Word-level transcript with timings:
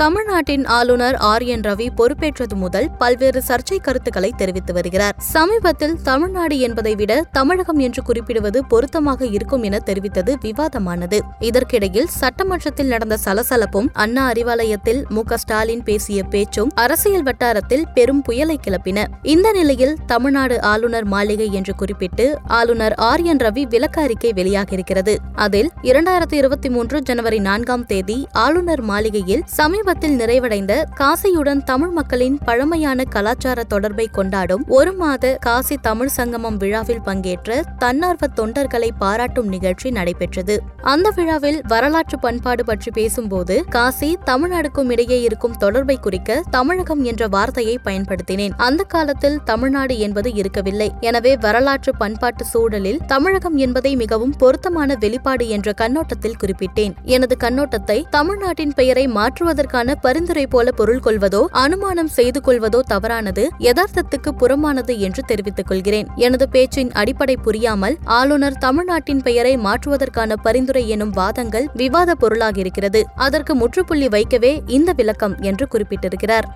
தமிழ்நாட்டின் 0.00 0.64
ஆளுநர் 0.64 1.16
R 1.16 1.42
N 1.42 1.60
Ravi 1.60 1.88
பொறுப்பேற்றது 1.96 2.54
முதல் 2.54 2.90
பல்வேறு 2.98 3.42
சர்ச்சை 3.48 3.80
கருத்துக்களை 3.80 4.32
தெரிவித்து 4.36 4.72
வருகிறார். 4.72 5.14
சமீபத்தில் 5.18 6.02
தமிழ்நாடு 6.02 6.58
என்பதை 6.58 6.94
விட 6.94 7.24
தமிழகம் 7.32 7.78
என்று 7.78 8.02
குறிப்பிடுவது 8.02 8.64
பொருத்தமாக 8.64 9.26
இருக்கும் 9.26 9.62
என 9.62 9.78
தெரிவித்தது 9.86 10.34
விவாதமானது. 10.42 11.20
இதற்கிடையில் 11.38 12.06
சட்டமன்றத்தில் 12.06 12.86
நடந்த 12.86 13.18
சலசலப்பும் 13.24 13.86
அண்ணா 13.92 14.30
அறிவாலயத்தில் 14.30 15.08
மு. 15.08 15.22
ஸ்டாலின் 15.34 15.82
பேசிய 15.82 16.22
பேச்சும் 16.22 16.70
அரசியல் 16.74 17.22
வட்டாரத்தில் 17.22 17.84
பெரும் 17.94 18.22
புயலை 18.22 18.58
கிளப்பின. 18.68 19.04
இந்த 19.22 19.52
நிலையில் 19.52 19.96
தமிழ்நாடு 20.06 20.62
ஆளுநர் 20.62 21.04
மாளிகை 21.04 21.52
என்று 21.52 21.74
குறிப்பிட்டு 21.74 22.38
ஆளுநர் 22.46 22.94
ஆர் 22.94 23.20
என் 23.20 23.36
ரவி 23.36 23.62
விளக்க 23.62 24.02
அறிக்கை 24.02 24.32
வெளியாகியிருக்கிறது. 24.32 25.16
அதில் 25.34 25.70
இரண்டாயிரத்தி 25.82 26.34
இருபத்தி 26.34 26.68
மூன்று 26.68 27.02
ஜனவரி 27.02 27.38
நான்காம் 27.38 27.86
தேதி 27.86 28.26
ஆளுநர் 28.32 28.80
மாளிகையில் 28.80 29.42
சமீப 29.46 29.88
சமீபத்தில் 29.90 30.18
நிறைவடைந்த 30.18 30.72
காசியுடன் 30.98 31.62
தமிழ் 31.70 31.92
மக்களின் 31.96 32.34
பழமையான 32.48 33.04
கலாச்சார 33.14 33.62
தொடர்பை 33.72 34.04
கொண்டாடும் 34.18 34.62
ஒரு 34.76 34.92
மாத 34.92 35.32
காசி 35.46 35.76
தமிழ் 35.86 36.12
சங்கமம் 36.16 36.58
விழாவில் 36.62 37.00
பங்கேற்ற 37.06 37.56
தன்னார்வ 37.82 38.26
தொண்டர்களை 38.40 38.90
பாராட்டும் 38.98 39.48
நிகழ்ச்சி 39.54 39.90
நடைபெற்றது. 39.90 40.56
அந்த 40.92 41.10
விழாவில் 41.16 41.58
வரலாற்று 41.72 42.18
பண்பாடு 42.18 42.64
பற்றி 42.64 42.92
பேசும்போது 42.98 43.56
காசி 43.76 44.10
தமிழ்நாடுக்கும் 44.30 44.92
இடையே 44.96 45.18
இருக்கும் 45.22 45.56
தொடர்பை 45.64 45.96
குறிக்க 46.06 46.38
தமிழகம் 46.56 47.02
என்ற 47.12 47.28
வார்த்தையை 47.36 47.74
பயன்படுத்தினேன். 47.88 48.54
அந்த 48.68 48.86
காலத்தில் 48.94 49.40
தமிழ்நாடு 49.50 49.96
என்பது 49.98 50.32
இருக்கவில்லை. 50.34 50.88
எனவே 51.10 51.34
வரலாற்று 51.46 51.94
பண்பாட்டு 52.04 52.46
சூழலில் 52.52 53.02
தமிழகம் 53.06 53.58
என்பதை 53.66 53.94
மிகவும் 54.04 54.36
பொருத்தமான 54.44 54.98
வெளிப்பாடு 55.06 55.48
என்ற 55.58 55.74
கண்ணோட்டத்தில் 55.82 56.40
குறிப்பிட்டேன். 56.44 56.96
எனது 57.16 57.36
கண்ணோட்டத்தை 57.46 58.00
தமிழ்நாட்டின் 58.18 58.78
பெயரை 58.80 59.06
மாற்றுவதற்கான 59.18 59.78
அதற்கான 59.80 60.02
பரிந்துரை 60.06 60.46
போல 60.46 60.70
பொருள் 60.70 61.02
கொள்வதோ 61.04 61.40
அனுமானம் 61.50 62.10
செய்து 62.16 62.38
கொள்வதோ 62.46 62.80
தவறானது 62.86 63.44
யதார்த்தத்துக்கு 63.58 64.30
புறமானது 64.38 64.94
என்று 64.98 65.22
தெரிவித்துக் 65.26 65.66
கொள்கிறேன். 65.66 66.08
எனது 66.16 66.48
பேச்சின் 66.48 66.90
அடிப்படை 66.92 67.36
புரியாமல் 67.36 67.96
ஆளுநர் 68.18 68.58
தமிழ்நாட்டின் 68.58 69.22
பெயரை 69.22 69.56
மாற்றுவதற்கான 69.56 70.36
பரிந்துரை 70.36 70.88
எனும் 70.88 71.10
வாதங்கள் 71.10 71.68
விவாத 71.74 72.16
பொருளாகியிருக்கிறது. 72.20 73.02
அதற்கு 73.14 73.54
முற்றுப்புள்ளி 73.54 74.08
வைக்கவே 74.08 74.62
இந்த 74.66 74.92
விளக்கம் 74.92 75.36
என்று 75.40 75.66
குறிப்பிட்டிருக்கிறார். 75.74 76.48